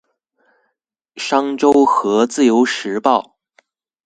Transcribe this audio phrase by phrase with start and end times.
[1.15, 3.33] 商周和自由時報